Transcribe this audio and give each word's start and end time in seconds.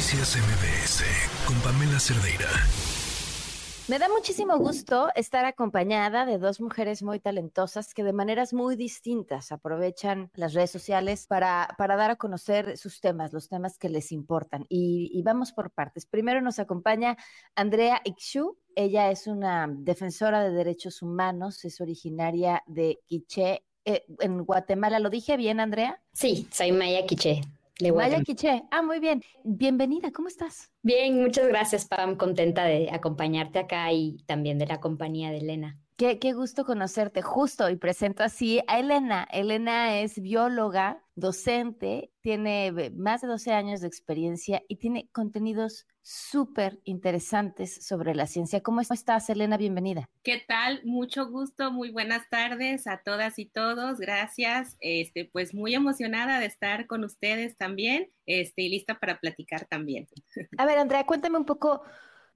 Noticias 0.00 0.34
MBS 0.34 1.04
con 1.46 1.60
Pamela 1.60 2.00
Cerdeira. 2.00 2.48
Me 3.86 3.98
da 3.98 4.08
muchísimo 4.08 4.56
gusto 4.56 5.10
estar 5.14 5.44
acompañada 5.44 6.24
de 6.24 6.38
dos 6.38 6.58
mujeres 6.58 7.02
muy 7.02 7.20
talentosas 7.20 7.92
que 7.92 8.02
de 8.02 8.14
maneras 8.14 8.54
muy 8.54 8.76
distintas 8.76 9.52
aprovechan 9.52 10.30
las 10.32 10.54
redes 10.54 10.70
sociales 10.70 11.26
para, 11.26 11.74
para 11.76 11.96
dar 11.96 12.12
a 12.12 12.16
conocer 12.16 12.78
sus 12.78 13.02
temas, 13.02 13.34
los 13.34 13.50
temas 13.50 13.76
que 13.76 13.90
les 13.90 14.10
importan. 14.10 14.64
Y, 14.70 15.10
y 15.12 15.22
vamos 15.22 15.52
por 15.52 15.70
partes. 15.70 16.06
Primero 16.06 16.40
nos 16.40 16.58
acompaña 16.58 17.18
Andrea 17.54 18.00
Ixu. 18.02 18.56
Ella 18.74 19.10
es 19.10 19.26
una 19.26 19.68
defensora 19.70 20.42
de 20.42 20.52
derechos 20.52 21.02
humanos, 21.02 21.62
es 21.66 21.78
originaria 21.78 22.62
de 22.66 23.00
Quiché, 23.04 23.66
eh, 23.84 24.06
en 24.20 24.46
Guatemala. 24.46 24.98
¿Lo 24.98 25.10
dije 25.10 25.36
bien, 25.36 25.60
Andrea? 25.60 26.02
Sí, 26.14 26.48
soy 26.50 26.72
Maya 26.72 27.04
Quiché. 27.04 27.42
Maya 27.88 28.20
Quiché. 28.20 28.62
Ah, 28.70 28.82
muy 28.82 29.00
bien. 29.00 29.22
Bienvenida, 29.42 30.12
¿cómo 30.12 30.28
estás? 30.28 30.70
Bien, 30.82 31.22
muchas 31.22 31.48
gracias, 31.48 31.86
Pam. 31.86 32.16
Contenta 32.16 32.64
de 32.64 32.90
acompañarte 32.90 33.58
acá 33.58 33.90
y 33.92 34.18
también 34.26 34.58
de 34.58 34.66
la 34.66 34.80
compañía 34.80 35.30
de 35.30 35.38
Elena. 35.38 35.78
Qué, 36.00 36.18
qué, 36.18 36.32
gusto 36.32 36.64
conocerte, 36.64 37.20
justo, 37.20 37.68
y 37.68 37.76
presento 37.76 38.22
así 38.22 38.62
a 38.68 38.78
Elena. 38.78 39.28
Elena 39.30 40.00
es 40.00 40.18
bióloga, 40.18 41.04
docente, 41.14 42.10
tiene 42.22 42.72
más 42.96 43.20
de 43.20 43.28
12 43.28 43.52
años 43.52 43.82
de 43.82 43.88
experiencia 43.88 44.62
y 44.66 44.76
tiene 44.76 45.10
contenidos 45.12 45.86
súper 46.00 46.80
interesantes 46.84 47.86
sobre 47.86 48.14
la 48.14 48.26
ciencia. 48.26 48.62
¿Cómo 48.62 48.80
estás, 48.80 49.28
Elena? 49.28 49.58
Bienvenida. 49.58 50.08
¿Qué 50.22 50.42
tal? 50.48 50.80
Mucho 50.84 51.28
gusto, 51.28 51.70
muy 51.70 51.90
buenas 51.90 52.26
tardes 52.30 52.86
a 52.86 53.02
todas 53.04 53.38
y 53.38 53.44
todos. 53.44 53.98
Gracias. 53.98 54.78
Este, 54.80 55.26
pues 55.26 55.52
muy 55.52 55.74
emocionada 55.74 56.40
de 56.40 56.46
estar 56.46 56.86
con 56.86 57.04
ustedes 57.04 57.58
también, 57.58 58.10
este, 58.24 58.62
y 58.62 58.70
lista 58.70 58.98
para 58.98 59.20
platicar 59.20 59.66
también. 59.66 60.08
A 60.56 60.64
ver, 60.64 60.78
Andrea, 60.78 61.04
cuéntame 61.04 61.36
un 61.36 61.44
poco 61.44 61.82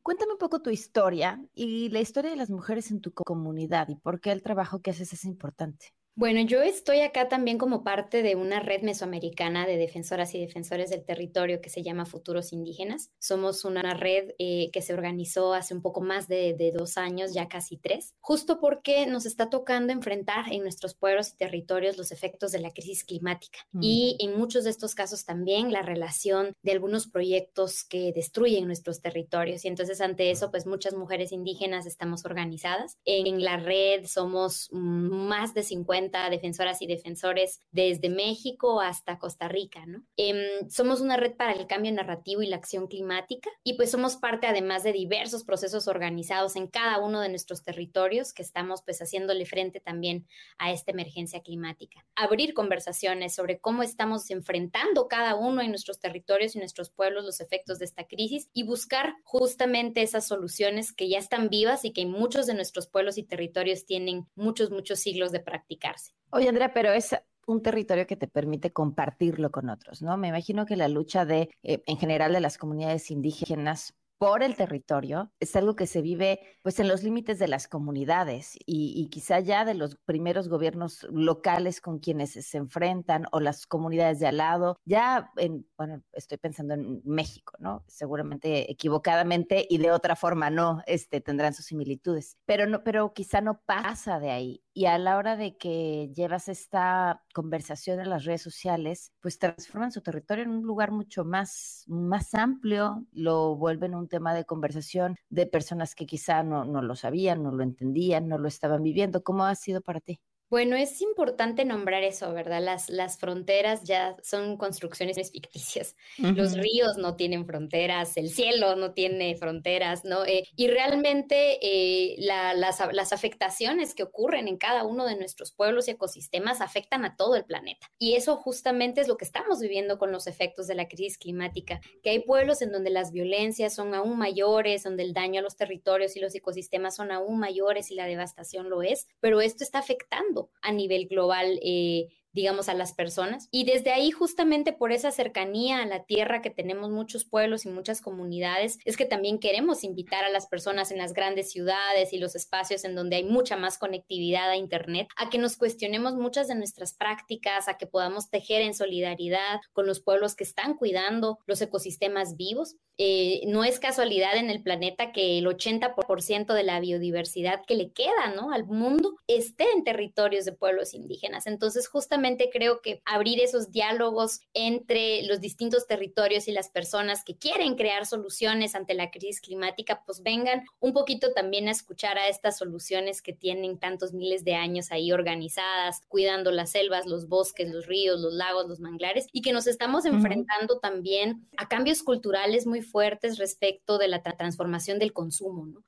Cuéntame 0.05 0.33
un 0.33 0.39
poco 0.39 0.61
tu 0.63 0.71
historia 0.71 1.43
y 1.53 1.89
la 1.89 1.99
historia 1.99 2.31
de 2.31 2.37
las 2.37 2.51
mujeres 2.51 2.91
en 2.93 3.01
tu 3.01 3.13
comunidad 3.13 3.89
y 3.89 3.97
por 3.97 4.21
qué 4.21 4.31
el 4.33 4.43
trabajo 4.43 4.81
que 4.83 4.91
haces 4.91 5.13
es 5.15 5.25
importante. 5.25 5.95
Bueno, 6.17 6.41
yo 6.43 6.63
estoy 6.63 7.01
acá 7.01 7.29
también 7.29 7.59
como 7.59 7.83
parte 7.83 8.23
de 8.23 8.37
una 8.37 8.61
red 8.61 8.83
mesoamericana 8.83 9.67
de 9.67 9.77
defensoras 9.77 10.33
y 10.35 10.41
defensores 10.41 10.89
del 10.91 11.05
territorio 11.05 11.61
que 11.61 11.71
se 11.71 11.83
llama 11.83 12.07
Futuros 12.07 12.53
Indígenas. 12.53 13.11
Somos 13.19 13.65
una 13.65 13.95
red 13.95 14.31
eh, 14.39 14.71
que 14.73 14.81
se 14.81 14.95
organizó 14.95 15.55
hace 15.55 15.75
un 15.75 15.83
poco 15.83 16.03
más 16.03 16.29
de, 16.29 16.55
dos 16.73 16.99
años, 16.99 17.35
ya 17.35 17.49
casi 17.49 17.77
tres, 17.77 18.15
justo 18.21 18.61
porque 18.61 19.07
nos 19.07 19.27
está 19.27 19.51
tocando 19.51 19.93
enfrentar 19.93 20.53
en 20.53 20.63
nuestros 20.63 20.95
pueblos 20.95 21.31
y 21.31 21.37
territorios 21.37 21.99
los 21.99 22.13
efectos 22.13 22.53
de 22.53 22.61
la 22.61 22.71
crisis 22.71 23.05
climática 23.05 23.59
mm. 23.73 23.81
y 23.83 24.17
en 24.21 24.39
muchos 24.39 24.65
de 24.65 24.71
estos 24.71 24.95
casos 24.95 25.25
también 25.25 25.73
la 25.73 25.83
relación 25.83 26.55
de 26.63 26.73
algunos 26.73 27.09
proyectos 27.09 27.85
que 27.85 28.13
destruyen 28.13 28.67
nuestros 28.67 29.01
territorios. 29.01 29.65
Y 29.65 29.69
entonces 29.69 30.01
ante 30.01 30.31
eso, 30.31 30.51
pues 30.51 30.65
muchas 30.65 30.95
mujeres 30.95 31.33
indígenas 31.33 31.87
estamos 31.87 32.25
organizadas. 32.25 32.99
En 33.05 33.43
la 33.43 33.57
red 33.57 34.07
somos 34.07 34.69
más 34.73 35.55
de 35.55 35.65
50 35.65 36.04
defensoras 36.11 36.83
y 36.83 36.87
defensores 36.87 37.61
desde 37.71 38.09
México 38.09 38.81
hasta 38.81 39.19
Costa 39.19 39.49
Rica. 39.49 39.85
Em, 40.17 40.69
somos 40.69 41.01
una 41.01 41.17
red 41.17 41.35
para 41.35 41.53
el 41.53 41.67
cambio 41.67 41.93
narrativo 41.93 42.43
y 42.43 42.47
la 42.47 42.57
acción 42.57 42.87
climática 42.87 43.51
y 43.63 43.75
pues 43.75 43.91
somos 43.91 44.17
parte 44.17 44.47
además 44.47 44.83
de 44.83 44.93
diversos 44.93 45.45
procesos 45.45 45.89
organizados 45.89 46.57
en 46.57 46.69
cada 46.69 46.99
uno 47.01 47.21
de 47.21 47.29
nuestros 47.29 47.63
territorios 47.63 48.33
que 48.33 48.43
estamos 48.43 48.83
pues 48.83 49.01
haciéndole 49.01 49.47
frente 49.47 49.81
también 49.81 50.27
a 50.59 50.73
esta 50.73 50.93
emergencia 50.93 51.43
climática. 51.43 52.05
Abrir 52.15 52.55
conversaciones 52.55 53.35
sobre 53.35 53.59
cómo 53.59 53.83
estamos 53.83 54.31
enfrentando 54.31 55.09
cada 55.09 55.35
uno 55.35 55.63
en 55.63 55.71
nuestros 55.71 56.01
territorios 56.01 56.55
y 56.55 56.59
nuestros 56.59 56.91
pueblos 56.91 57.25
los 57.25 57.41
efectos 57.41 57.79
de 57.79 57.85
esta 57.85 58.07
crisis 58.07 58.49
y 58.53 58.65
buscar 58.65 59.15
justamente 59.25 60.03
esas 60.03 60.27
soluciones 60.27 60.93
que 60.93 61.09
ya 61.09 61.19
están 61.19 61.49
vivas 61.49 61.85
y 61.85 61.93
que 61.93 62.07
muchos 62.07 62.47
de 62.47 62.55
nuestros 62.55 62.87
pueblos 62.87 63.19
y 63.19 63.23
territorios 63.23 63.87
tienen 63.87 64.27
muchos, 64.35 64.71
muchos 64.71 65.01
siglos 65.01 65.33
de 65.33 65.41
practicar. 65.41 65.94
Oye, 66.31 66.49
Andrea, 66.49 66.73
pero 66.73 66.93
es 66.93 67.15
un 67.47 67.63
territorio 67.63 68.07
que 68.07 68.17
te 68.17 68.29
permite 68.29 68.73
compartirlo 68.73 69.51
con 69.51 69.69
otros, 69.69 70.03
¿no? 70.03 70.17
Me 70.17 70.29
imagino 70.29 70.67
que 70.67 70.77
la 70.77 70.89
lucha 70.89 71.25
de, 71.25 71.51
eh, 71.63 71.83
en 71.87 71.99
general, 71.99 72.33
de 72.33 72.41
las 72.41 72.59
comunidades 72.59 73.11
indígenas 73.11 73.95
por 74.19 74.43
el 74.43 74.57
territorio 74.57 75.33
es 75.41 75.55
algo 75.57 75.77
que 75.77 75.87
se 75.87 76.03
vive 76.03 76.41
pues 76.63 76.81
en 76.81 76.89
los 76.89 77.03
límites 77.03 77.39
de 77.39 77.49
las 77.49 77.69
comunidades 77.69 78.57
y, 78.67 79.09
quizá 79.11 79.41
ya 79.41 79.65
de 79.65 79.75
los 79.75 79.97
primeros 79.97 80.49
gobiernos 80.49 81.07
locales 81.11 81.81
con 81.81 81.99
quienes 81.99 82.33
se 82.33 82.57
enfrentan 82.57 83.27
o 83.33 83.41
las 83.41 83.67
comunidades 83.67 84.19
de 84.19 84.27
al 84.27 84.39
lado, 84.39 84.79
ya 84.85 85.31
en, 85.37 85.67
bueno, 85.77 86.03
estoy 86.13 86.39
pensando 86.39 86.75
en 86.75 87.03
México, 87.05 87.55
¿no? 87.59 87.85
Seguramente 87.87 88.71
equivocadamente 88.71 89.67
y 89.69 89.79
de 89.79 89.91
otra 89.91 90.17
forma 90.17 90.51
no, 90.51 90.83
este, 90.87 91.21
tendrán 91.21 91.55
sus 91.55 91.67
similitudes, 91.67 92.39
pero 92.47 92.67
no, 92.67 92.83
pero 92.83 93.13
quizá 93.13 93.41
no 93.41 93.61
pasa 93.67 94.19
de 94.19 94.31
ahí 94.31 94.65
y 94.75 94.87
a 94.87 94.99
la 94.99 95.17
hora 95.17 95.37
de 95.37 95.57
que 95.57 96.11
llevas 96.15 96.49
esta 96.49 97.23
conversación 97.33 98.01
en 98.01 98.11
las 98.11 98.25
redes 98.25 98.43
sociales, 98.43 99.13
pues 99.21 99.39
transforman 99.39 99.93
su 99.93 100.01
territorio 100.01 100.43
en 100.43 100.51
un 100.51 100.63
lugar 100.65 100.91
mucho 100.91 101.25
más, 101.25 101.85
más 101.87 102.35
amplio, 102.35 103.07
lo 103.13 103.55
vuelven 103.55 103.95
un 103.95 104.04
tema 104.09 104.35
de 104.35 104.45
conversación 104.45 105.17
de 105.31 105.47
personas 105.47 105.95
que 105.95 106.07
quizá 106.07 106.43
no, 106.43 106.65
no 106.65 106.83
lo 106.83 106.97
sabían, 106.97 107.43
no 107.43 107.53
lo 107.53 107.63
entendían, 107.63 108.29
no 108.29 108.39
lo 108.39 108.49
estaban 108.49 108.83
viviendo. 108.83 109.23
¿Cómo 109.25 109.45
ha 109.45 109.55
sido 109.55 109.81
para 109.83 110.01
ti? 110.01 110.21
Bueno, 110.55 110.77
es 110.77 111.01
importante 111.01 111.65
nombrar 111.65 112.05
eso, 112.05 112.33
¿verdad? 112.33 112.63
Las, 112.63 112.89
las 112.89 113.19
fronteras 113.19 113.83
ya 113.83 114.15
son 114.23 114.57
construcciones 114.57 115.17
ficticias. 115.33 115.97
Los 116.17 116.57
ríos 116.57 116.97
no 116.97 117.17
tienen 117.17 117.45
fronteras, 117.45 118.17
el 118.17 118.31
cielo 118.31 118.77
no 118.77 118.93
tiene 118.93 119.35
fronteras, 119.35 120.05
¿no? 120.05 120.25
Eh, 120.25 120.45
y 120.55 120.69
realmente 120.69 121.59
eh, 121.61 122.15
las, 122.19 122.79
las, 122.93 123.13
afectaciones 123.13 123.97
que 123.97 124.05
ocurren 124.05 124.47
en 124.47 124.57
cada 124.57 124.85
uno 124.85 125.07
de 125.07 125.17
nuestros 125.17 125.51
pueblos 125.51 125.89
y 125.89 125.91
ecosistemas 125.91 126.61
afectan 126.61 127.05
a 127.05 127.17
todo 127.17 127.35
el 127.35 127.45
planeta. 127.45 127.91
Y 127.99 128.15
eso 128.15 128.37
justamente 128.37 129.01
es 129.01 129.09
lo 129.09 129.17
que 129.17 129.25
estamos 129.25 129.59
viviendo 129.59 129.99
con 129.99 130.13
los 130.13 130.29
efectos 130.29 130.69
de 130.69 130.77
la 130.77 130.87
crisis 130.87 131.19
climática, 131.19 131.81
que 132.01 132.11
hay 132.11 132.21
pueblos 132.21 132.63
en 132.63 132.71
donde 132.71 132.91
las 132.91 133.11
violencias 133.11 133.75
son 133.75 133.93
aún 133.93 134.17
mayores, 134.19 134.85
donde 134.85 135.03
el 135.03 135.15
daño 135.15 135.41
a 135.41 135.43
los 135.43 135.57
territorios 135.57 136.15
y 136.15 136.21
los 136.21 136.33
ecosistemas 136.33 136.95
son 136.95 137.11
aún 137.11 137.41
mayores 137.41 137.91
y 137.91 137.97
la 137.97 138.07
devastación 138.07 138.71
lo 138.71 138.83
es, 138.83 139.09
pero 139.19 139.41
esto 139.41 139.65
está 139.65 139.81
afectando 139.81 140.44
a 140.63 140.73
nivel 140.73 141.07
global 141.09 141.59
eh, 141.63 142.09
digamos, 142.35 142.69
a 142.69 142.75
las 142.75 142.93
personas. 142.93 143.49
Y 143.51 143.65
desde 143.65 143.93
ahí, 143.93 144.11
justamente 144.11 144.73
por 144.73 144.93
esa 144.93 145.11
cercanía 145.11 145.81
a 145.81 145.87
la 145.87 146.05
tierra 146.05 146.43
que 146.43 146.51
tenemos 146.51 146.91
muchos 146.91 147.25
pueblos 147.25 147.65
y 147.65 147.69
muchas 147.69 148.01
comunidades, 148.01 148.79
es 148.85 148.97
que 148.97 149.05
también 149.05 149.39
queremos 149.39 149.85
invitar 149.85 150.25
a 150.25 150.29
las 150.29 150.47
personas 150.47 150.91
en 150.91 150.99
las 150.99 151.13
grandes 151.13 151.51
ciudades 151.51 152.13
y 152.13 152.19
los 152.19 152.35
espacios 152.35 152.85
en 152.85 152.95
donde 152.95 153.17
hay 153.17 153.25
mucha 153.25 153.57
más 153.57 153.79
conectividad 153.79 154.51
a 154.51 154.57
Internet, 154.57 155.09
a 155.17 155.31
que 155.31 155.39
nos 155.39 155.57
cuestionemos 155.57 156.15
muchas 156.15 156.49
de 156.49 156.57
nuestras 156.57 156.95
prácticas, 156.95 157.69
a 157.69 157.79
que 157.79 157.87
podamos 157.87 158.29
tejer 158.31 158.63
en 158.63 158.75
solidaridad 158.75 159.61
con 159.73 159.87
los 159.87 160.01
pueblos 160.01 160.35
que 160.35 160.45
están 160.45 160.75
cuidando 160.75 161.39
los 161.47 161.63
ecosistemas 161.63 162.37
vivos. 162.37 162.77
Eh, 162.97 163.43
no 163.47 163.65
es 163.65 163.81
casualidad 163.81 164.37
en 164.37 164.51
el 164.51 164.63
planeta 164.63 165.11
que 165.11 165.39
el 165.39 165.47
80% 165.47 166.55
de 166.55 166.63
la 166.63 166.79
biodiversidad 166.79 167.63
que 167.67 167.75
le 167.75 167.91
queda 167.91 168.33
¿no? 168.37 168.53
al 168.53 168.67
mundo 168.67 169.17
esté 169.27 169.67
en 169.73 169.83
territorios 169.83 170.45
de 170.45 170.53
pueblos 170.53 170.95
indígenas. 170.95 171.47
Entonces, 171.47 171.89
justamente 171.89 172.24
creo 172.53 172.81
que 172.81 173.03
abrir 173.05 173.41
esos 173.41 173.71
diálogos 173.71 174.41
entre 174.55 175.23
los 175.25 175.41
distintos 175.41 175.87
territorios 175.87 176.49
y 176.49 176.53
las 176.53 176.69
personas 176.71 177.23
que 177.25 177.37
quieren 177.37 177.75
crear 177.75 178.07
soluciones 178.07 178.75
ante 178.75 178.95
la 178.95 179.11
crisis 179.11 179.41
climática, 179.41 180.03
pues 180.07 180.23
vengan 180.23 180.65
un 180.81 180.93
poquito 180.93 181.33
también 181.33 181.69
a 181.69 181.73
escuchar 181.73 182.19
a 182.19 182.29
estas 182.29 182.57
soluciones 182.59 183.21
que 183.23 183.33
tienen 183.33 183.79
tantos 183.79 184.13
miles 184.13 184.45
de 184.45 184.55
años 184.55 184.91
ahí 184.91 185.13
organizadas, 185.13 186.01
cuidando 186.09 186.51
las 186.51 186.71
selvas, 186.71 187.07
los 187.07 187.29
bosques, 187.29 187.69
los 187.69 187.87
ríos, 187.87 188.21
los 188.21 188.33
lagos, 188.33 188.67
los 188.67 188.81
manglares, 188.81 189.27
y 189.33 189.43
que 189.43 189.53
nos 189.53 189.67
estamos 189.67 190.05
enfrentando 190.05 190.79
también 190.79 191.47
a 191.57 191.69
cambios 191.69 192.03
culturales 192.03 192.67
muy 192.67 192.83
fuertes 192.83 193.39
respecto 193.39 193.99
de 193.99 194.09
la 194.09 194.23
transformación 194.23 194.99
del 194.99 195.13
consumo, 195.13 195.67
¿no? 195.67 195.85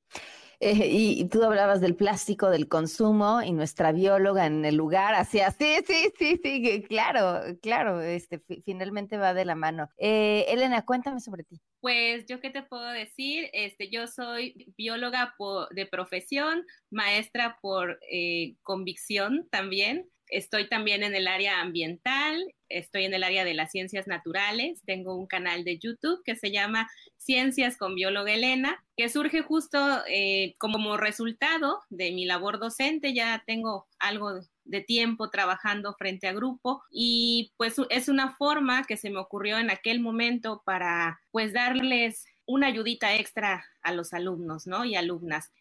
Eh, 0.61 0.89
y, 0.91 1.29
tú 1.29 1.43
hablabas 1.43 1.81
del 1.81 1.95
plástico, 1.95 2.51
del 2.51 2.69
consumo, 2.69 3.43
y 3.43 3.53
nuestra 3.53 3.93
bióloga 3.93 4.47
en 4.47 4.65
el 4.65 4.77
lugar 4.77 5.15
hacía, 5.15 5.51
sí, 5.51 5.77
sí, 5.87 6.13
sí, 6.19 6.41
sí, 6.43 6.83
claro, 6.89 7.57
claro, 7.61 8.01
este, 8.01 8.41
finalmente 8.65 9.17
va 9.17 9.35
de 9.35 9.45
la 9.45 9.55
mano. 9.55 9.89
Eh, 9.99 10.47
Elena, 10.49 10.85
cuéntame 10.85 11.21
sobre 11.21 11.45
ti. 11.45 11.61
Pues 11.81 12.27
yo 12.27 12.41
qué 12.41 12.51
te 12.51 12.63
puedo 12.63 12.89
decir, 12.89 13.49
este, 13.53 13.91
yo 13.91 14.07
soy 14.07 14.75
bióloga 14.77 15.35
de 15.71 15.87
profesión, 15.87 16.65
maestra 16.91 17.59
por 17.61 17.99
eh, 18.11 18.57
convicción 18.63 19.47
también. 19.51 20.09
Estoy 20.29 20.69
también 20.69 21.03
en 21.03 21.15
el 21.15 21.29
área 21.29 21.61
ambiental, 21.61 22.55
estoy 22.69 23.05
en 23.05 23.15
el 23.15 23.23
área 23.23 23.45
de 23.45 23.55
las 23.55 23.71
ciencias 23.71 24.07
naturales, 24.07 24.83
tengo 24.85 25.15
un 25.15 25.27
canal 25.27 25.65
de 25.65 25.79
YouTube 25.79 26.23
que 26.25 26.35
se 26.35 26.51
llama 26.51 26.89
Ciencias 27.17 27.77
con 27.77 27.95
Bióloga 27.95 28.33
Elena, 28.33 28.85
que 28.97 29.09
surge 29.09 29.43
justo 29.43 29.79
eh, 30.09 30.55
como 30.59 30.97
resultado 30.97 31.81
de 31.91 32.13
mi 32.13 32.25
labor 32.25 32.59
docente, 32.59 33.15
ya 33.15 33.43
tengo 33.47 33.87
algo 33.99 34.41
de 34.65 34.81
tiempo 34.81 35.31
trabajando 35.31 35.95
frente 35.95 36.27
a 36.27 36.33
grupo 36.33 36.83
y 36.91 37.53
pues 37.57 37.77
es 37.91 38.09
una 38.09 38.35
forma 38.35 38.85
que 38.85 38.97
se 38.97 39.11
me 39.11 39.19
ocurrió 39.19 39.59
en 39.59 39.71
aquel 39.71 40.01
momento 40.01 40.63
para 40.65 41.21
pues 41.31 41.53
darles 41.53 42.25
una 42.47 42.69
ayudita 42.69 43.17
extra 43.17 43.65
a 43.83 43.93
los 43.93 44.13
alumnos, 44.13 44.67
¿no? 44.67 44.85
Y 44.85 44.95
alumnas. 44.95 45.53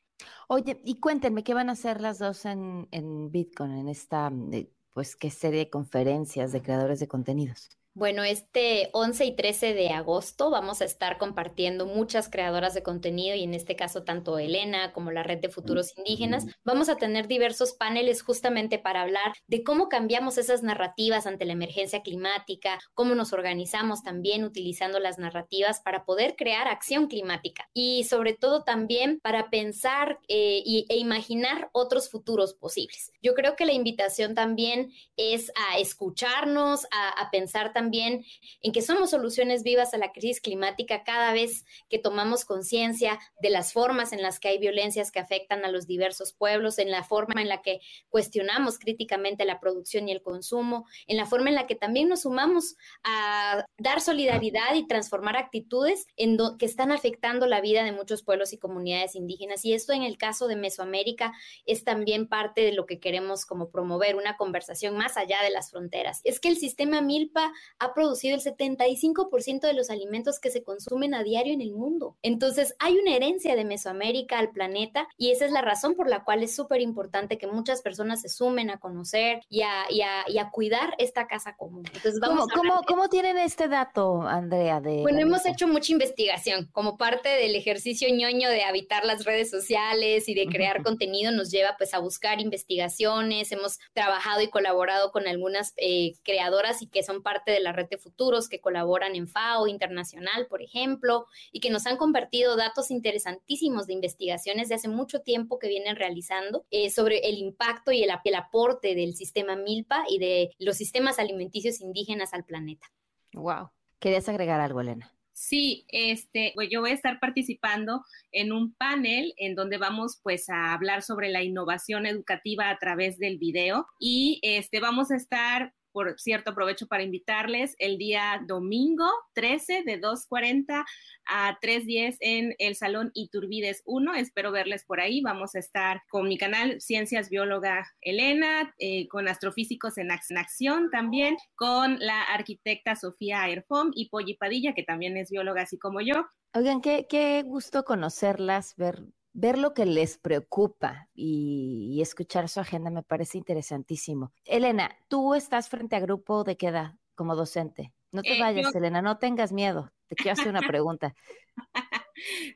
Oye, 0.47 0.81
y 0.83 0.99
cuéntenme, 0.99 1.43
¿qué 1.43 1.53
van 1.53 1.69
a 1.69 1.73
hacer 1.73 2.01
las 2.01 2.19
dos 2.19 2.45
en, 2.45 2.87
en 2.91 3.31
Bitcoin, 3.31 3.71
en 3.73 3.89
esta, 3.89 4.31
eh, 4.51 4.69
pues, 4.93 5.15
qué 5.15 5.29
serie 5.31 5.59
de 5.59 5.69
conferencias 5.69 6.51
de 6.51 6.61
creadores 6.61 6.99
de 6.99 7.07
contenidos? 7.07 7.69
Bueno, 7.97 8.25
este 8.25 8.89
11 8.91 9.23
y 9.23 9.35
13 9.37 9.73
de 9.73 9.87
agosto 9.91 10.49
vamos 10.49 10.81
a 10.81 10.85
estar 10.85 11.17
compartiendo 11.17 11.85
muchas 11.85 12.27
creadoras 12.27 12.73
de 12.73 12.83
contenido 12.83 13.37
y 13.37 13.43
en 13.43 13.53
este 13.53 13.77
caso 13.77 14.03
tanto 14.03 14.37
Elena 14.37 14.91
como 14.91 15.11
la 15.11 15.23
Red 15.23 15.39
de 15.39 15.47
Futuros 15.47 15.97
Indígenas. 15.97 16.45
Vamos 16.65 16.89
a 16.89 16.97
tener 16.97 17.29
diversos 17.29 17.71
paneles 17.71 18.21
justamente 18.21 18.79
para 18.79 19.01
hablar 19.01 19.31
de 19.47 19.63
cómo 19.63 19.87
cambiamos 19.87 20.37
esas 20.37 20.61
narrativas 20.61 21.25
ante 21.25 21.45
la 21.45 21.53
emergencia 21.53 22.01
climática, 22.01 22.79
cómo 22.95 23.15
nos 23.15 23.31
organizamos 23.31 24.03
también 24.03 24.43
utilizando 24.43 24.99
las 24.99 25.17
narrativas 25.17 25.79
para 25.79 26.03
poder 26.03 26.35
crear 26.35 26.67
acción 26.67 27.07
climática 27.07 27.69
y 27.73 28.03
sobre 28.03 28.33
todo 28.33 28.65
también 28.65 29.21
para 29.21 29.49
pensar 29.49 30.19
eh, 30.27 30.63
e 30.89 30.97
imaginar 30.97 31.69
otros 31.71 32.09
futuros 32.09 32.55
posibles. 32.55 33.13
Yo 33.21 33.35
creo 33.35 33.55
que 33.55 33.65
la 33.65 33.71
invitación 33.71 34.35
también 34.35 34.91
es 35.15 35.49
a 35.55 35.79
escucharnos, 35.79 36.87
a, 36.91 37.21
a 37.21 37.31
pensar 37.31 37.71
también 37.71 37.84
también 37.85 38.25
en 38.63 38.71
que 38.71 38.81
somos 38.81 39.11
soluciones 39.11 39.61
vivas 39.61 39.93
a 39.93 39.99
la 39.99 40.11
crisis 40.11 40.41
climática 40.41 41.03
cada 41.03 41.33
vez 41.33 41.65
que 41.87 41.99
tomamos 41.99 42.43
conciencia 42.43 43.19
de 43.39 43.51
las 43.51 43.73
formas 43.73 44.11
en 44.11 44.23
las 44.23 44.39
que 44.39 44.47
hay 44.47 44.57
violencias 44.57 45.11
que 45.11 45.19
afectan 45.19 45.63
a 45.65 45.67
los 45.67 45.85
diversos 45.85 46.33
pueblos, 46.33 46.79
en 46.79 46.89
la 46.89 47.03
forma 47.03 47.43
en 47.43 47.47
la 47.47 47.61
que 47.61 47.81
cuestionamos 48.09 48.79
críticamente 48.79 49.45
la 49.45 49.59
producción 49.59 50.09
y 50.09 50.13
el 50.13 50.23
consumo, 50.23 50.87
en 51.05 51.17
la 51.17 51.27
forma 51.27 51.49
en 51.49 51.55
la 51.55 51.67
que 51.67 51.75
también 51.75 52.09
nos 52.09 52.21
sumamos 52.21 52.75
a 53.03 53.63
dar 53.77 54.01
solidaridad 54.01 54.73
y 54.73 54.87
transformar 54.87 55.37
actitudes 55.37 56.07
en 56.17 56.39
que 56.57 56.65
están 56.65 56.91
afectando 56.91 57.45
la 57.45 57.61
vida 57.61 57.83
de 57.83 57.91
muchos 57.91 58.23
pueblos 58.23 58.51
y 58.51 58.57
comunidades 58.57 59.13
indígenas. 59.13 59.63
Y 59.63 59.73
esto 59.73 59.93
en 59.93 60.01
el 60.01 60.17
caso 60.17 60.47
de 60.47 60.55
Mesoamérica 60.55 61.33
es 61.67 61.83
también 61.83 62.27
parte 62.27 62.61
de 62.61 62.71
lo 62.71 62.87
que 62.87 62.99
queremos 62.99 63.45
como 63.45 63.69
promover, 63.69 64.15
una 64.15 64.37
conversación 64.37 64.97
más 64.97 65.17
allá 65.17 65.43
de 65.43 65.51
las 65.51 65.69
fronteras. 65.69 66.21
Es 66.23 66.39
que 66.39 66.47
el 66.47 66.57
sistema 66.57 67.01
Milpa 67.01 67.53
ha 67.79 67.93
producido 67.93 68.35
el 68.35 68.41
75% 68.41 69.61
de 69.61 69.73
los 69.73 69.89
alimentos 69.89 70.39
que 70.39 70.49
se 70.49 70.63
consumen 70.63 71.13
a 71.13 71.23
diario 71.23 71.53
en 71.53 71.61
el 71.61 71.71
mundo. 71.71 72.17
Entonces, 72.21 72.75
hay 72.79 72.97
una 72.97 73.15
herencia 73.15 73.55
de 73.55 73.65
Mesoamérica 73.65 74.39
al 74.39 74.51
planeta 74.51 75.07
y 75.17 75.31
esa 75.31 75.45
es 75.45 75.51
la 75.51 75.61
razón 75.61 75.95
por 75.95 76.09
la 76.09 76.23
cual 76.23 76.43
es 76.43 76.55
súper 76.55 76.81
importante 76.81 77.37
que 77.37 77.47
muchas 77.47 77.81
personas 77.81 78.21
se 78.21 78.29
sumen 78.29 78.69
a 78.69 78.79
conocer 78.79 79.41
y 79.49 79.61
a, 79.61 79.85
y 79.89 80.01
a, 80.01 80.49
cuidar 80.51 80.93
esta 80.99 81.27
casa 81.27 81.55
común. 81.57 81.83
Entonces, 81.87 82.19
vamos 82.21 82.47
¿Cómo, 82.53 82.81
¿Cómo, 82.87 83.09
tienen 83.09 83.37
este 83.37 83.67
dato, 83.67 84.21
Andrea? 84.21 84.79
De 84.79 85.01
bueno, 85.01 85.19
hemos 85.19 85.45
hecho 85.45 85.67
mucha 85.67 85.91
investigación. 85.91 86.69
Como 86.71 86.97
parte 86.97 87.29
del 87.29 87.55
ejercicio 87.55 88.07
ñoño 88.13 88.49
de 88.49 88.63
habitar 88.63 89.03
las 89.05 89.25
redes 89.25 89.49
sociales 89.49 90.29
y 90.29 90.33
de 90.33 90.45
crear 90.45 90.81
contenido, 90.83 91.31
nos 91.31 91.51
lleva 91.51 91.75
pues 91.77 91.93
a 91.93 91.99
buscar 91.99 92.39
investigaciones. 92.39 93.51
Hemos 93.51 93.79
trabajado 93.93 94.41
y 94.41 94.49
colaborado 94.49 95.11
con 95.11 95.27
algunas 95.27 95.73
eh, 95.77 96.13
creadoras 96.23 96.81
y 96.81 96.87
que 96.87 97.03
son 97.03 97.21
parte 97.21 97.51
de 97.51 97.64
la 97.65 97.73
red 97.73 97.89
de 97.89 97.97
futuros 97.97 98.47
que 98.47 98.61
colaboran 98.61 99.15
en 99.15 99.27
FAO 99.27 99.67
Internacional, 99.67 100.47
por 100.47 100.61
ejemplo, 100.61 101.25
y 101.51 101.59
que 101.59 101.69
nos 101.69 101.85
han 101.85 101.97
convertido 101.97 102.55
datos 102.55 102.91
interesantísimos 102.91 103.87
de 103.87 103.93
investigaciones 103.93 104.69
de 104.69 104.75
hace 104.75 104.87
mucho 104.87 105.19
tiempo 105.19 105.59
que 105.59 105.67
vienen 105.67 105.97
realizando 105.97 106.65
eh, 106.71 106.89
sobre 106.89 107.27
el 107.27 107.37
impacto 107.37 107.91
y 107.91 108.03
el, 108.03 108.11
el 108.23 108.35
aporte 108.35 108.95
del 108.95 109.15
sistema 109.15 109.57
MILPA 109.57 110.05
y 110.09 110.19
de 110.19 110.51
los 110.59 110.77
sistemas 110.77 111.19
alimenticios 111.19 111.81
indígenas 111.81 112.33
al 112.33 112.45
planeta. 112.45 112.87
Wow. 113.33 113.71
¿Querías 113.99 114.29
agregar 114.29 114.61
algo, 114.61 114.79
Elena? 114.81 115.11
Sí, 115.37 115.85
este, 115.89 116.53
pues 116.55 116.69
yo 116.71 116.79
voy 116.79 116.91
a 116.91 116.93
estar 116.93 117.19
participando 117.19 118.05
en 118.31 118.53
un 118.53 118.73
panel 118.73 119.33
en 119.35 119.53
donde 119.53 119.77
vamos 119.77 120.21
pues 120.23 120.47
a 120.47 120.73
hablar 120.73 121.01
sobre 121.01 121.27
la 121.27 121.43
innovación 121.43 122.05
educativa 122.05 122.69
a 122.69 122.77
través 122.79 123.19
del 123.19 123.37
video 123.37 123.85
y 123.99 124.39
este 124.43 124.79
vamos 124.79 125.11
a 125.11 125.17
estar 125.17 125.73
por 125.95 126.19
cierto, 126.19 126.51
aprovecho 126.51 126.87
para 126.87 127.03
invitarles 127.03 127.73
el 127.79 127.97
día 127.97 128.43
domingo 128.45 129.09
13 129.31 129.83
de 129.83 130.01
2.40 130.01 130.83
a 131.25 131.57
3.10 131.61 132.17
en 132.19 132.53
el 132.59 132.75
Salón 132.75 133.11
Iturbides 133.13 133.81
1. 133.85 134.13
Espero 134.15 134.51
verles 134.51 134.83
por 134.83 134.99
ahí. 134.99 135.21
Vamos 135.21 135.55
a 135.55 135.59
estar 135.59 136.01
con 136.09 136.27
mi 136.27 136.37
canal 136.37 136.81
Ciencias 136.81 137.29
Bióloga 137.29 137.87
Elena, 138.01 138.75
eh, 138.77 139.07
con 139.07 139.29
astrofísicos 139.29 139.97
en 139.97 140.11
acción 140.11 140.89
también, 140.91 141.37
con 141.55 141.97
la 141.99 142.23
arquitecta 142.23 142.97
Sofía 142.97 143.43
Airfom 143.43 143.91
y 143.95 144.09
Polly 144.09 144.35
Padilla, 144.35 144.73
que 144.73 144.83
también 144.83 145.15
es 145.15 145.31
bióloga 145.31 145.61
así 145.61 145.79
como 145.79 146.01
yo. 146.01 146.25
Oigan, 146.53 146.81
qué, 146.81 147.05
qué 147.07 147.41
gusto 147.43 147.85
conocerlas, 147.85 148.75
ver 148.75 149.01
ver 149.35 149.57
lo 149.57 149.73
que 149.73 149.85
les 149.85 150.17
preocupa 150.17 151.09
y, 151.13 151.99
escuchar 152.01 152.49
su 152.49 152.59
agenda 152.59 152.89
me 152.89 153.03
parece 153.03 153.37
interesantísimo. 153.37 154.31
Elena, 154.45 154.95
tú 155.07 155.35
estás 155.35 155.69
frente 155.69 155.95
a 155.95 155.99
grupo 155.99 156.43
de 156.43 156.55
qué 156.55 156.67
edad 156.67 156.95
como 157.15 157.35
docente. 157.35 157.93
No 158.11 158.21
te 158.21 158.37
eh, 158.37 158.39
vayas, 158.39 158.73
Elena, 158.73 159.01
no 159.01 159.17
tengas 159.17 159.51
miedo. 159.51 159.91
Te 160.07 160.15
quiero 160.15 160.33
hacer 160.33 160.49
una 160.49 160.61
pregunta. 160.67 161.13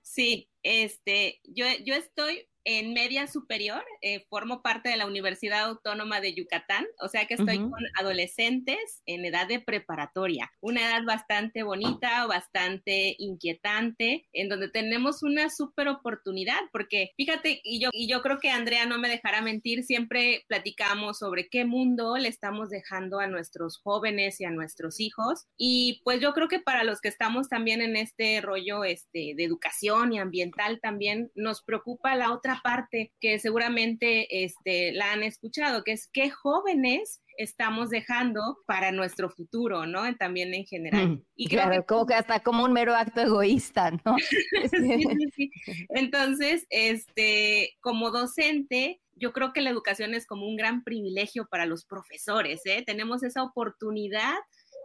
Sí, 0.01 0.49
este, 0.63 1.41
yo, 1.43 1.65
yo 1.83 1.95
estoy 1.95 2.47
en 2.71 2.93
media 2.93 3.25
superior, 3.25 3.83
eh, 4.01 4.27
formo 4.29 4.61
parte 4.61 4.89
de 4.89 4.97
la 4.97 5.07
Universidad 5.07 5.61
Autónoma 5.61 6.21
de 6.21 6.35
Yucatán, 6.35 6.85
o 7.01 7.07
sea 7.07 7.25
que 7.25 7.33
estoy 7.33 7.57
con 7.57 7.83
adolescentes 7.99 9.01
en 9.07 9.25
edad 9.25 9.47
de 9.47 9.59
preparatoria, 9.59 10.51
una 10.61 10.81
edad 10.81 11.03
bastante 11.03 11.63
bonita, 11.63 12.27
bastante 12.27 13.15
inquietante, 13.17 14.27
en 14.33 14.49
donde 14.49 14.69
tenemos 14.69 15.23
una 15.23 15.49
súper 15.49 15.87
oportunidad, 15.87 16.59
porque 16.71 17.09
fíjate, 17.17 17.59
y 17.63 17.81
yo, 17.81 17.89
y 17.91 18.07
yo 18.07 18.21
creo 18.21 18.37
que 18.37 18.51
Andrea 18.51 18.85
no 18.85 18.99
me 18.99 19.09
dejará 19.09 19.41
mentir, 19.41 19.83
siempre 19.83 20.45
platicamos 20.47 21.17
sobre 21.17 21.49
qué 21.49 21.65
mundo 21.65 22.17
le 22.17 22.29
estamos 22.29 22.69
dejando 22.69 23.19
a 23.19 23.25
nuestros 23.25 23.79
jóvenes 23.79 24.39
y 24.41 24.45
a 24.45 24.51
nuestros 24.51 24.99
hijos, 24.99 25.47
y 25.57 26.01
pues 26.03 26.21
yo 26.21 26.33
creo 26.33 26.47
que 26.47 26.59
para 26.59 26.83
los 26.83 27.01
que 27.01 27.07
estamos 27.07 27.49
también 27.49 27.81
en 27.81 27.95
este 27.95 28.41
rollo 28.41 28.83
este, 28.83 29.33
de 29.35 29.43
educación 29.43 30.13
y 30.13 30.19
ambiental 30.19 30.79
también 30.79 31.31
nos 31.33 31.63
preocupa 31.63 32.13
la 32.15 32.31
otra 32.31 32.58
parte 32.63 33.13
que 33.19 33.39
seguramente 33.39 34.43
este, 34.43 34.91
la 34.91 35.13
han 35.13 35.23
escuchado, 35.23 35.83
que 35.83 35.93
es 35.93 36.09
qué 36.11 36.29
jóvenes 36.29 37.21
estamos 37.37 37.89
dejando 37.89 38.57
para 38.65 38.91
nuestro 38.91 39.29
futuro, 39.29 39.85
¿no? 39.85 40.13
También 40.17 40.53
en 40.53 40.65
general. 40.65 41.07
Mm, 41.07 41.23
y 41.35 41.47
claro, 41.47 41.85
como 41.85 42.05
que 42.05 42.13
hasta 42.13 42.41
como 42.41 42.65
un 42.65 42.73
mero 42.73 42.93
acto 42.95 43.21
egoísta, 43.21 43.91
¿no? 43.91 44.17
sí, 44.71 45.03
sí, 45.03 45.31
sí. 45.35 45.51
Entonces, 45.89 46.67
este, 46.69 47.77
como 47.79 48.11
docente, 48.11 49.01
yo 49.15 49.31
creo 49.31 49.53
que 49.53 49.61
la 49.61 49.69
educación 49.69 50.13
es 50.13 50.27
como 50.27 50.47
un 50.47 50.57
gran 50.57 50.83
privilegio 50.83 51.47
para 51.49 51.65
los 51.65 51.85
profesores, 51.85 52.61
¿eh? 52.65 52.83
Tenemos 52.85 53.23
esa 53.23 53.43
oportunidad 53.43 54.35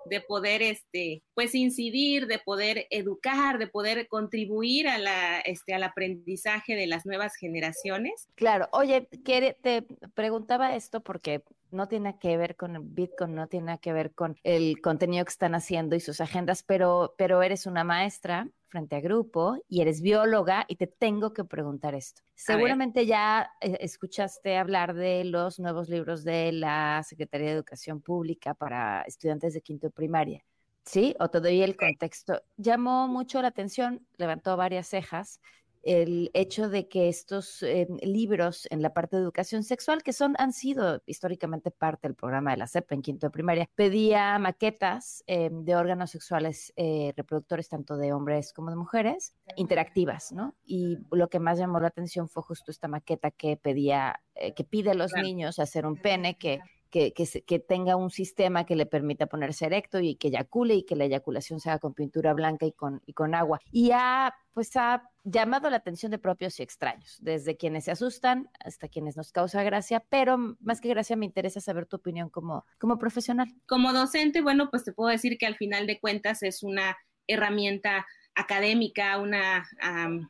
de 0.06 0.20
poder, 0.20 0.62
este, 0.62 1.22
pues 1.34 1.54
incidir, 1.54 2.26
de 2.26 2.38
poder 2.38 2.86
educar, 2.90 3.58
de 3.58 3.66
poder 3.66 4.08
contribuir 4.08 4.88
a 4.88 4.98
la, 4.98 5.40
este, 5.40 5.74
al 5.74 5.82
aprendizaje 5.82 6.74
de 6.74 6.86
las 6.86 7.06
nuevas 7.06 7.36
generaciones. 7.36 8.28
Claro, 8.34 8.68
oye, 8.72 9.02
te 9.02 9.86
preguntaba 10.14 10.74
esto 10.76 11.00
porque 11.00 11.42
no 11.74 11.88
tiene 11.88 12.18
que 12.18 12.36
ver 12.36 12.56
con 12.56 12.94
Bitcoin, 12.94 13.34
no 13.34 13.48
tiene 13.48 13.78
que 13.80 13.92
ver 13.92 14.12
con 14.12 14.36
el 14.44 14.80
contenido 14.80 15.24
que 15.24 15.30
están 15.30 15.54
haciendo 15.54 15.96
y 15.96 16.00
sus 16.00 16.20
agendas, 16.20 16.62
pero, 16.62 17.14
pero 17.18 17.42
eres 17.42 17.66
una 17.66 17.84
maestra 17.84 18.48
frente 18.74 18.96
a 18.96 19.00
grupo 19.00 19.56
y 19.68 19.82
eres 19.82 20.00
bióloga 20.00 20.64
y 20.66 20.74
te 20.74 20.88
tengo 20.88 21.32
que 21.32 21.44
preguntar 21.44 21.94
esto. 21.94 22.22
Seguramente 22.34 23.06
ya 23.06 23.48
eh, 23.60 23.78
escuchaste 23.80 24.56
hablar 24.56 24.94
de 24.94 25.22
los 25.22 25.60
nuevos 25.60 25.88
libros 25.88 26.24
de 26.24 26.50
la 26.50 27.00
Secretaría 27.04 27.46
de 27.46 27.52
Educación 27.52 28.00
Pública 28.00 28.52
para 28.52 29.02
estudiantes 29.02 29.54
de 29.54 29.60
quinto 29.60 29.86
de 29.86 29.92
primaria. 29.92 30.44
¿Sí? 30.82 31.14
O 31.20 31.30
te 31.30 31.38
doy 31.38 31.62
el 31.62 31.76
contexto. 31.76 32.42
Llamó 32.56 33.06
mucho 33.06 33.40
la 33.40 33.48
atención, 33.48 34.04
levantó 34.16 34.56
varias 34.56 34.88
cejas 34.88 35.40
el 35.84 36.30
hecho 36.34 36.68
de 36.68 36.88
que 36.88 37.08
estos 37.08 37.62
eh, 37.62 37.86
libros 38.02 38.66
en 38.70 38.82
la 38.82 38.92
parte 38.94 39.16
de 39.16 39.22
educación 39.22 39.62
sexual, 39.62 40.02
que 40.02 40.12
son, 40.12 40.34
han 40.38 40.52
sido 40.52 41.02
históricamente 41.06 41.70
parte 41.70 42.08
del 42.08 42.14
programa 42.14 42.52
de 42.52 42.56
la 42.56 42.66
CEP 42.66 42.92
en 42.92 43.02
quinto 43.02 43.26
de 43.26 43.30
primaria, 43.30 43.68
pedía 43.74 44.38
maquetas 44.38 45.22
eh, 45.26 45.50
de 45.52 45.76
órganos 45.76 46.10
sexuales 46.10 46.72
eh, 46.76 47.12
reproductores 47.16 47.68
tanto 47.68 47.96
de 47.96 48.12
hombres 48.12 48.52
como 48.52 48.70
de 48.70 48.76
mujeres, 48.76 49.34
interactivas, 49.56 50.32
¿no? 50.32 50.54
Y 50.64 50.98
lo 51.10 51.28
que 51.28 51.38
más 51.38 51.58
llamó 51.58 51.80
la 51.80 51.88
atención 51.88 52.28
fue 52.28 52.42
justo 52.42 52.70
esta 52.70 52.88
maqueta 52.88 53.30
que 53.30 53.56
pedía, 53.56 54.20
que 54.56 54.64
pide 54.64 54.90
a 54.90 54.94
los 54.94 55.12
niños 55.12 55.58
hacer 55.58 55.86
un 55.86 55.96
pene 55.96 56.36
que 56.36 56.60
que, 56.94 57.42
que, 57.44 57.58
tenga 57.58 57.96
un 57.96 58.10
sistema 58.10 58.64
que 58.64 58.76
le 58.76 58.86
permita 58.86 59.26
ponerse 59.26 59.66
erecto 59.66 59.98
y 59.98 60.14
que 60.14 60.28
eyacule 60.28 60.76
y 60.76 60.84
que 60.84 60.94
la 60.94 61.06
eyaculación 61.06 61.58
sea 61.58 61.80
con 61.80 61.92
pintura 61.92 62.32
blanca 62.34 62.66
y 62.66 62.72
con, 62.72 63.02
y 63.04 63.14
con 63.14 63.34
agua. 63.34 63.60
Y 63.72 63.90
ha, 63.90 64.32
pues 64.52 64.76
ha 64.76 65.10
llamado 65.24 65.68
la 65.70 65.78
atención 65.78 66.12
de 66.12 66.18
propios 66.18 66.60
y 66.60 66.62
extraños, 66.62 67.16
desde 67.20 67.56
quienes 67.56 67.86
se 67.86 67.90
asustan 67.90 68.48
hasta 68.60 68.86
quienes 68.86 69.16
nos 69.16 69.32
causa 69.32 69.64
gracia, 69.64 70.04
pero 70.08 70.38
más 70.60 70.80
que 70.80 70.88
gracia 70.88 71.16
me 71.16 71.26
interesa 71.26 71.60
saber 71.60 71.86
tu 71.86 71.96
opinión 71.96 72.30
como, 72.30 72.64
como 72.78 72.96
profesional. 72.96 73.48
Como 73.66 73.92
docente, 73.92 74.40
bueno, 74.40 74.70
pues 74.70 74.84
te 74.84 74.92
puedo 74.92 75.10
decir 75.10 75.36
que 75.36 75.46
al 75.46 75.56
final 75.56 75.88
de 75.88 75.98
cuentas 75.98 76.44
es 76.44 76.62
una 76.62 76.96
herramienta 77.26 78.06
académica, 78.36 79.18
una, 79.18 79.66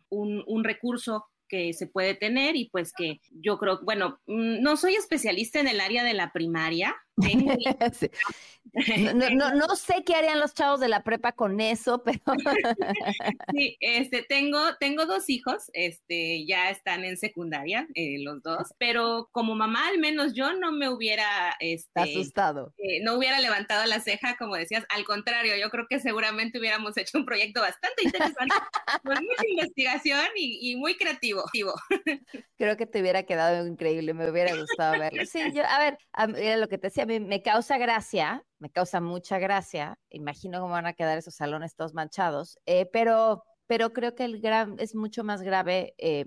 un, 0.08 0.42
un 0.46 0.64
recurso 0.64 1.26
que 1.48 1.72
se 1.72 1.86
puede 1.86 2.14
tener 2.14 2.56
y 2.56 2.68
pues 2.70 2.92
que 2.96 3.20
yo 3.30 3.58
creo, 3.58 3.80
bueno, 3.82 4.20
mm, 4.26 4.60
no 4.62 4.76
soy 4.76 4.94
especialista 4.94 5.60
en 5.60 5.68
el 5.68 5.80
área 5.80 6.04
de 6.04 6.14
la 6.14 6.32
primaria, 6.32 6.94
No, 9.34 9.54
no, 9.54 9.76
sé 9.76 10.02
qué 10.04 10.14
harían 10.16 10.40
los 10.40 10.54
chavos 10.54 10.80
de 10.80 10.88
la 10.88 11.04
prepa 11.04 11.32
con 11.32 11.60
eso, 11.60 12.02
pero... 12.02 12.18
sí, 13.54 13.76
este, 13.78 14.22
tengo, 14.22 14.58
tengo 14.80 15.06
dos 15.06 15.28
hijos, 15.28 15.70
este, 15.74 16.44
ya 16.46 16.70
están 16.70 17.04
en 17.04 17.16
secundaria, 17.16 17.86
eh, 17.94 18.16
los 18.22 18.42
dos, 18.42 18.74
pero 18.78 19.28
como 19.32 19.54
mamá 19.54 19.88
al 19.88 19.98
menos 19.98 20.34
yo 20.34 20.54
no 20.54 20.72
me 20.72 20.88
hubiera... 20.88 21.54
Este, 21.60 22.00
Asustado. 22.00 22.74
Eh, 22.78 23.00
no 23.02 23.14
hubiera 23.14 23.38
levantado 23.40 23.84
la 23.86 24.00
ceja, 24.00 24.36
como 24.36 24.56
decías, 24.56 24.84
al 24.88 25.04
contrario, 25.04 25.56
yo 25.56 25.70
creo 25.70 25.86
que 25.88 26.00
seguramente 26.00 26.58
hubiéramos 26.58 26.96
hecho 26.96 27.18
un 27.18 27.26
proyecto 27.26 27.60
bastante 27.60 28.04
interesante, 28.04 28.54
con 29.04 29.14
mucha 29.14 29.46
investigación 29.46 30.26
y, 30.36 30.74
muy 30.76 30.96
creativo. 30.96 31.44
creo 32.56 32.76
que 32.76 32.86
te 32.86 33.00
hubiera 33.00 33.22
quedado 33.22 33.66
increíble, 33.66 34.14
me 34.14 34.28
hubiera 34.28 34.56
gustado 34.56 34.98
verlo. 34.98 35.24
Sí, 35.26 35.40
yo, 35.54 35.64
a 35.64 35.78
ver, 35.78 35.98
era 36.36 36.56
lo 36.56 36.68
que 36.68 36.78
te 36.78 36.88
decía, 36.88 37.03
me, 37.06 37.42
causa 37.42 37.78
gracia, 37.78 38.44
me 38.58 38.70
causa 38.70 39.00
mucha 39.00 39.38
gracia. 39.38 39.98
Imagino 40.10 40.60
cómo 40.60 40.72
van 40.72 40.86
a 40.86 40.94
quedar 40.94 41.18
esos 41.18 41.34
salones 41.34 41.74
todos 41.74 41.94
manchados, 41.94 42.58
eh, 42.66 42.88
pero, 42.92 43.44
pero 43.66 43.92
creo 43.92 44.14
que 44.14 44.24
el 44.24 44.40
gran, 44.40 44.76
es 44.78 44.94
mucho 44.94 45.24
más 45.24 45.42
grave. 45.42 45.94
Eh, 45.98 46.26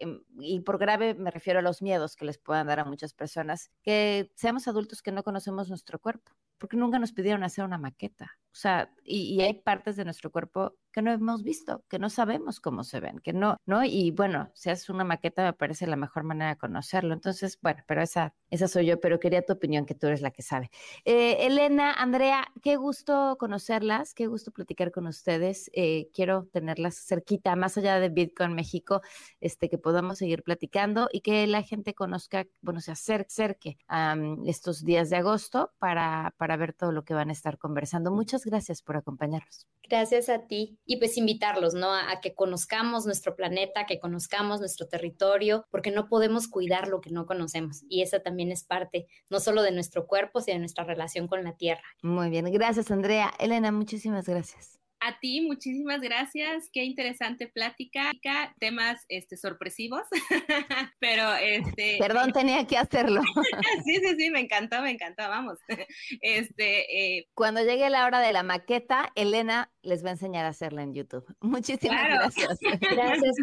em, 0.00 0.22
y 0.40 0.60
por 0.60 0.78
grave 0.78 1.14
me 1.14 1.30
refiero 1.30 1.58
a 1.58 1.62
los 1.62 1.82
miedos 1.82 2.16
que 2.16 2.24
les 2.24 2.38
puedan 2.38 2.66
dar 2.66 2.80
a 2.80 2.84
muchas 2.84 3.12
personas, 3.14 3.70
que 3.82 4.30
seamos 4.34 4.68
adultos 4.68 5.02
que 5.02 5.12
no 5.12 5.22
conocemos 5.22 5.68
nuestro 5.68 5.98
cuerpo, 5.98 6.32
porque 6.58 6.76
nunca 6.76 6.98
nos 6.98 7.12
pidieron 7.12 7.44
hacer 7.44 7.64
una 7.64 7.78
maqueta. 7.78 8.38
O 8.58 8.60
sea, 8.60 8.90
y 9.04 9.40
hay 9.40 9.54
partes 9.54 9.94
de 9.94 10.04
nuestro 10.04 10.32
cuerpo 10.32 10.74
que 10.92 11.00
no 11.00 11.12
hemos 11.12 11.44
visto, 11.44 11.84
que 11.88 11.98
no 11.98 12.10
sabemos 12.10 12.58
cómo 12.58 12.82
se 12.82 12.98
ven, 12.98 13.20
que 13.20 13.32
no, 13.32 13.56
¿no? 13.66 13.84
Y 13.84 14.10
bueno, 14.10 14.50
si 14.54 14.68
haces 14.68 14.88
una 14.90 15.04
maqueta 15.04 15.44
me 15.44 15.52
parece 15.52 15.86
la 15.86 15.94
mejor 15.94 16.24
manera 16.24 16.50
de 16.50 16.58
conocerlo. 16.58 17.14
Entonces, 17.14 17.58
bueno, 17.62 17.84
pero 17.86 18.02
esa, 18.02 18.34
esa 18.50 18.66
soy 18.66 18.86
yo, 18.86 19.00
pero 19.00 19.20
quería 19.20 19.46
tu 19.46 19.52
opinión, 19.52 19.86
que 19.86 19.94
tú 19.94 20.08
eres 20.08 20.22
la 20.22 20.32
que 20.32 20.42
sabe. 20.42 20.70
Eh, 21.04 21.46
Elena, 21.46 21.92
Andrea, 21.92 22.48
qué 22.60 22.74
gusto 22.76 23.36
conocerlas, 23.38 24.12
qué 24.12 24.26
gusto 24.26 24.50
platicar 24.50 24.90
con 24.90 25.06
ustedes. 25.06 25.70
Eh, 25.72 26.08
quiero 26.12 26.48
tenerlas 26.52 26.96
cerquita, 27.06 27.54
más 27.54 27.78
allá 27.78 28.00
de 28.00 28.08
Bitcoin 28.08 28.54
México, 28.54 29.02
este, 29.40 29.68
que 29.68 29.78
podamos 29.78 30.18
seguir 30.18 30.42
platicando 30.42 31.08
y 31.12 31.20
que 31.20 31.46
la 31.46 31.62
gente 31.62 31.94
conozca, 31.94 32.46
bueno, 32.60 32.80
se 32.80 32.90
acerque 32.90 33.78
a 33.86 34.16
estos 34.46 34.84
días 34.84 35.10
de 35.10 35.16
agosto 35.16 35.72
para, 35.78 36.34
para 36.38 36.56
ver 36.56 36.72
todo 36.72 36.90
lo 36.90 37.04
que 37.04 37.14
van 37.14 37.28
a 37.28 37.32
estar 37.32 37.56
conversando. 37.56 38.10
Muchas 38.10 38.40
gracias 38.44 38.47
por 38.84 38.96
acompañarnos. 38.96 39.66
Gracias 39.88 40.28
a 40.28 40.46
ti 40.46 40.78
y 40.84 40.98
pues 40.98 41.16
invitarlos, 41.16 41.74
¿no? 41.74 41.94
A, 41.94 42.20
que 42.20 42.34
conozcamos 42.34 43.06
nuestro 43.06 43.34
planeta, 43.36 43.86
que 43.86 43.98
conozcamos 43.98 44.60
nuestro 44.60 44.86
territorio, 44.86 45.64
porque 45.70 45.90
no 45.90 46.08
podemos 46.08 46.48
cuidar 46.48 46.88
lo 46.88 47.00
que 47.00 47.10
no 47.10 47.26
conocemos 47.26 47.84
y 47.88 48.02
esa 48.02 48.20
también 48.20 48.52
es 48.52 48.64
parte 48.64 49.06
no 49.30 49.40
solo 49.40 49.62
de 49.62 49.72
nuestro 49.72 50.06
cuerpo, 50.06 50.40
sino 50.40 50.56
de 50.56 50.60
nuestra 50.60 50.84
relación 50.84 51.26
con 51.26 51.42
la 51.42 51.56
tierra. 51.56 51.84
Muy 52.02 52.28
bien, 52.28 52.50
gracias 52.52 52.90
Andrea. 52.90 53.32
Elena, 53.38 53.72
muchísimas 53.72 54.26
gracias. 54.26 54.77
A 55.08 55.18
ti, 55.20 55.40
muchísimas 55.40 56.02
gracias. 56.02 56.68
Qué 56.70 56.84
interesante 56.84 57.48
plática. 57.48 58.12
Temas 58.58 59.06
este, 59.08 59.38
sorpresivos, 59.38 60.02
pero 61.00 61.34
este. 61.34 61.96
Perdón, 61.98 62.32
tenía 62.34 62.66
que 62.66 62.76
hacerlo. 62.76 63.22
sí, 63.86 63.94
sí, 63.94 64.16
sí, 64.18 64.30
me 64.30 64.40
encantó, 64.40 64.82
me 64.82 64.90
encantó. 64.90 65.26
Vamos. 65.28 65.58
Este. 66.20 67.16
Eh, 67.16 67.28
Cuando 67.34 67.62
llegue 67.62 67.88
la 67.88 68.04
hora 68.04 68.20
de 68.20 68.32
la 68.32 68.42
maqueta, 68.42 69.12
Elena 69.14 69.70
les 69.82 70.04
va 70.04 70.08
a 70.10 70.12
enseñar 70.12 70.44
a 70.44 70.48
hacerla 70.48 70.82
en 70.82 70.94
YouTube. 70.94 71.24
Muchísimas 71.40 72.04
gracias. 72.04 72.58
Gracias, 72.60 73.36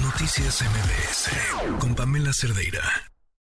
Noticias 0.00 0.62
MBS 0.62 1.78
con 1.80 1.94
Pamela 1.96 2.32
Cerdeira. 2.32 3.13